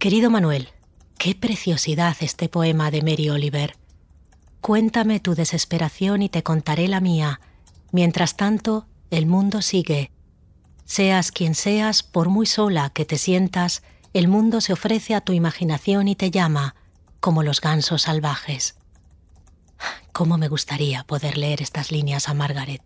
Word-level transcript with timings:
Querido 0.00 0.30
Manuel, 0.30 0.70
qué 1.18 1.34
preciosidad 1.34 2.16
este 2.20 2.48
poema 2.48 2.90
de 2.90 3.02
Mary 3.02 3.28
Oliver. 3.28 3.76
Cuéntame 4.62 5.20
tu 5.20 5.34
desesperación 5.34 6.22
y 6.22 6.30
te 6.30 6.42
contaré 6.42 6.88
la 6.88 7.00
mía. 7.00 7.42
Mientras 7.92 8.34
tanto, 8.34 8.86
el 9.10 9.26
mundo 9.26 9.60
sigue. 9.60 10.10
Seas 10.86 11.30
quien 11.32 11.54
seas, 11.54 12.02
por 12.02 12.30
muy 12.30 12.46
sola 12.46 12.88
que 12.94 13.04
te 13.04 13.18
sientas, 13.18 13.82
el 14.14 14.26
mundo 14.26 14.62
se 14.62 14.72
ofrece 14.72 15.14
a 15.14 15.20
tu 15.20 15.34
imaginación 15.34 16.08
y 16.08 16.16
te 16.16 16.30
llama, 16.30 16.76
como 17.20 17.42
los 17.42 17.60
gansos 17.60 18.00
salvajes. 18.00 18.76
¿Cómo 20.12 20.38
me 20.38 20.48
gustaría 20.48 21.04
poder 21.04 21.36
leer 21.36 21.60
estas 21.60 21.92
líneas 21.92 22.30
a 22.30 22.32
Margaret? 22.32 22.80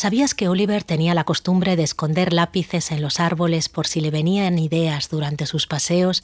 ¿Sabías 0.00 0.32
que 0.32 0.48
Oliver 0.48 0.84
tenía 0.84 1.12
la 1.12 1.24
costumbre 1.24 1.74
de 1.74 1.82
esconder 1.82 2.32
lápices 2.32 2.92
en 2.92 3.02
los 3.02 3.18
árboles 3.18 3.68
por 3.68 3.88
si 3.88 4.00
le 4.00 4.12
venían 4.12 4.56
ideas 4.56 5.08
durante 5.08 5.44
sus 5.44 5.66
paseos? 5.66 6.22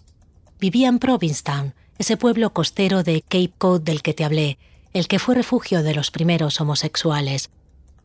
Vivía 0.61 0.87
en 0.87 1.01
Provincetown, 1.01 1.75
ese 1.99 2.17
pueblo 2.17 2.53
costero 2.53 3.03
de 3.03 3.23
Cape 3.23 3.51
Cod 3.59 3.81
del 3.81 4.01
que 4.03 4.15
te 4.15 4.23
hablé, 4.23 4.59
el 4.93 5.09
que 5.09 5.19
fue 5.19 5.35
refugio 5.35 5.83
de 5.83 5.93
los 5.93 6.13
primeros 6.13 6.61
homosexuales. 6.61 7.51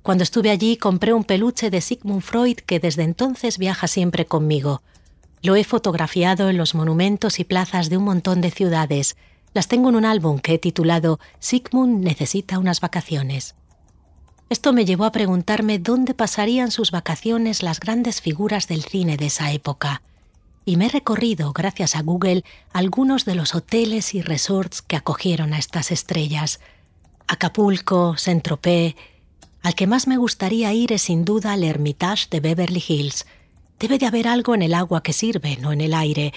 Cuando 0.02 0.24
estuve 0.24 0.50
allí 0.50 0.76
compré 0.76 1.14
un 1.14 1.24
peluche 1.24 1.70
de 1.70 1.82
Sigmund 1.82 2.24
Freud 2.24 2.58
que 2.66 2.80
desde 2.80 3.04
entonces 3.04 3.60
viaja 3.60 3.88
siempre 3.88 4.26
conmigo. 4.26 4.82
Lo 5.44 5.56
he 5.56 5.64
fotografiado 5.64 6.50
en 6.50 6.58
los 6.58 6.74
monumentos 6.74 7.40
y 7.40 7.44
plazas 7.44 7.92
de 7.92 7.98
un 7.98 8.06
montón 8.06 8.42
de 8.42 8.50
ciudades. 8.50 9.18
Las 9.54 9.68
tengo 9.68 9.90
en 9.90 9.98
un 9.98 10.06
álbum 10.06 10.40
que 10.40 10.56
he 10.56 10.58
titulado 10.58 11.20
Sigmund 11.38 12.04
necesita 12.04 12.58
unas 12.58 12.82
vacaciones. 12.82 13.54
Esto 14.50 14.74
me 14.74 14.84
llevó 14.84 15.06
a 15.06 15.12
preguntarme 15.12 15.78
dónde 15.78 16.16
pasarían 16.16 16.72
sus 16.72 16.90
vacaciones 16.90 17.62
las 17.62 17.80
grandes 17.80 18.20
figuras 18.20 18.68
del 18.68 18.84
cine 18.84 19.16
de 19.16 19.28
esa 19.28 19.52
época. 19.52 20.02
Y 20.66 20.76
me 20.76 20.88
he 20.88 20.90
recorrido, 20.90 21.54
gracias 21.54 21.96
a 21.96 22.02
Google, 22.02 22.44
algunos 22.74 23.26
de 23.26 23.36
los 23.36 23.54
hoteles 23.54 24.16
y 24.16 24.24
resorts 24.24 24.82
que 24.82 24.96
acogieron 24.96 25.54
a 25.54 25.60
estas 25.60 25.92
estrellas. 25.92 26.60
Acapulco, 27.28 28.18
Saint-Tropez. 28.18 28.96
Al 29.62 29.76
que 29.76 29.86
más 29.86 30.08
me 30.08 30.18
gustaría 30.18 30.74
ir 30.74 30.94
es 30.94 31.04
sin 31.04 31.26
duda 31.26 31.54
el 31.54 31.64
Hermitage 31.64 32.28
de 32.32 32.40
Beverly 32.40 32.84
Hills. 32.88 33.28
Debe 33.80 34.00
de 34.00 34.08
haber 34.08 34.28
algo 34.28 34.56
en 34.56 34.64
el 34.64 34.74
agua 34.74 35.04
que 35.04 35.14
sirve, 35.14 35.58
no 35.58 35.72
en 35.72 35.82
el 35.82 35.94
aire. 35.94 36.34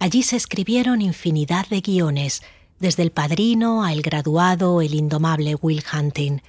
Allí 0.00 0.24
se 0.24 0.34
escribieron 0.34 1.00
infinidad 1.02 1.68
de 1.68 1.80
guiones, 1.80 2.42
desde 2.80 3.04
El 3.04 3.12
Padrino 3.12 3.84
a 3.84 3.92
El 3.92 4.02
Graduado, 4.02 4.80
el 4.80 4.94
indomable 4.94 5.54
Will 5.54 5.84
Hunting. 5.92 6.42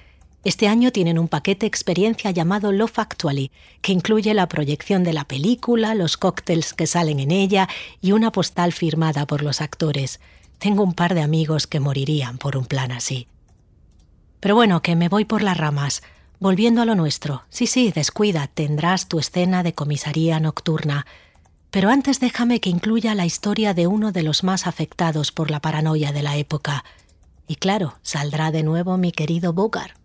Este 0.46 0.68
año 0.68 0.92
tienen 0.92 1.18
un 1.18 1.26
paquete 1.26 1.66
experiencia 1.66 2.30
llamado 2.30 2.70
Love 2.70 3.00
Actually, 3.00 3.50
que 3.82 3.90
incluye 3.90 4.32
la 4.32 4.46
proyección 4.46 5.02
de 5.02 5.12
la 5.12 5.24
película, 5.24 5.96
los 5.96 6.16
cócteles 6.16 6.72
que 6.72 6.86
salen 6.86 7.18
en 7.18 7.32
ella 7.32 7.68
y 8.00 8.12
una 8.12 8.30
postal 8.30 8.72
firmada 8.72 9.26
por 9.26 9.42
los 9.42 9.60
actores. 9.60 10.20
Tengo 10.58 10.84
un 10.84 10.94
par 10.94 11.14
de 11.14 11.22
amigos 11.22 11.66
que 11.66 11.80
morirían 11.80 12.38
por 12.38 12.56
un 12.56 12.64
plan 12.64 12.92
así. 12.92 13.26
Pero 14.38 14.54
bueno, 14.54 14.82
que 14.82 14.94
me 14.94 15.08
voy 15.08 15.24
por 15.24 15.42
las 15.42 15.56
ramas. 15.56 16.04
Volviendo 16.38 16.80
a 16.80 16.84
lo 16.84 16.94
nuestro. 16.94 17.42
Sí, 17.48 17.66
sí, 17.66 17.90
descuida, 17.90 18.46
tendrás 18.46 19.08
tu 19.08 19.18
escena 19.18 19.64
de 19.64 19.74
comisaría 19.74 20.38
nocturna. 20.38 21.06
Pero 21.72 21.90
antes 21.90 22.20
déjame 22.20 22.60
que 22.60 22.70
incluya 22.70 23.16
la 23.16 23.26
historia 23.26 23.74
de 23.74 23.88
uno 23.88 24.12
de 24.12 24.22
los 24.22 24.44
más 24.44 24.68
afectados 24.68 25.32
por 25.32 25.50
la 25.50 25.58
paranoia 25.58 26.12
de 26.12 26.22
la 26.22 26.36
época. 26.36 26.84
Y 27.48 27.56
claro, 27.56 27.98
saldrá 28.02 28.52
de 28.52 28.62
nuevo 28.62 28.96
mi 28.96 29.10
querido 29.10 29.52
Bogart 29.52 29.96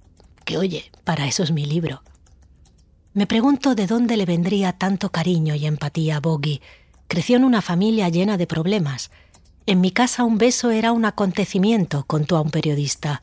que 0.44 0.58
oye, 0.58 0.92
para 1.04 1.28
eso 1.28 1.44
es 1.44 1.52
mi 1.52 1.66
libro. 1.66 2.04
Me 3.14 3.28
pregunto 3.28 3.76
de 3.76 3.88
dónde 3.88 4.16
le 4.16 4.26
vendría 4.26 4.74
tanto 4.74 5.12
cariño 5.12 5.54
y 5.56 5.66
empatía 5.66 6.18
a 6.18 6.20
Boggy. 6.22 6.62
Creció 7.08 7.36
en 7.36 7.44
una 7.44 7.62
familia 7.62 8.08
llena 8.08 8.38
de 8.38 8.48
problemas. 8.48 9.12
En 9.66 9.82
mi 9.82 9.92
casa 9.92 10.24
un 10.24 10.38
beso 10.38 10.72
era 10.72 10.92
un 10.92 11.06
acontecimiento, 11.06 12.06
contó 12.08 12.38
a 12.38 12.42
un 12.42 12.52
periodista. 12.52 13.22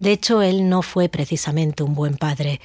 De 0.00 0.12
hecho, 0.12 0.42
él 0.42 0.68
no 0.68 0.82
fue 0.82 1.08
precisamente 1.08 1.82
un 1.82 1.94
buen 1.94 2.16
padre. 2.16 2.60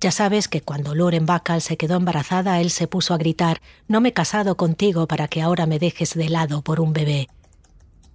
Ya 0.00 0.12
sabes 0.12 0.46
que 0.46 0.60
cuando 0.60 0.94
Loren 0.94 1.26
Bacall 1.26 1.60
se 1.60 1.76
quedó 1.76 1.96
embarazada, 1.96 2.60
él 2.60 2.70
se 2.70 2.86
puso 2.86 3.12
a 3.12 3.18
gritar 3.18 3.60
No 3.88 4.00
me 4.00 4.10
he 4.10 4.12
casado 4.12 4.56
contigo 4.56 5.08
para 5.08 5.26
que 5.26 5.42
ahora 5.42 5.66
me 5.66 5.80
dejes 5.80 6.14
de 6.14 6.28
lado 6.28 6.62
por 6.62 6.80
un 6.80 6.92
bebé. 6.92 7.28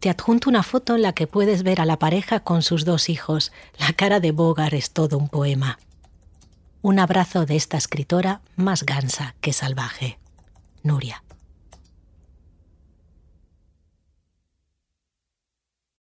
Te 0.03 0.09
adjunto 0.09 0.49
una 0.49 0.63
foto 0.63 0.95
en 0.95 1.01
la 1.01 1.13
que 1.13 1.27
puedes 1.27 1.63
ver 1.63 1.79
a 1.79 1.85
la 1.85 1.97
pareja 1.97 2.41
con 2.41 2.61
sus 2.61 2.83
dos 2.83 3.07
hijos. 3.07 3.53
La 3.79 3.93
cara 3.93 4.19
de 4.19 4.33
Bogart 4.33 4.73
es 4.73 4.91
todo 4.91 5.17
un 5.17 5.29
poema. 5.29 5.79
Un 6.81 6.99
abrazo 6.99 7.45
de 7.45 7.55
esta 7.55 7.77
escritora 7.77 8.41
más 8.57 8.83
gansa 8.83 9.33
que 9.39 9.53
salvaje. 9.53 10.19
Nuria. 10.81 11.23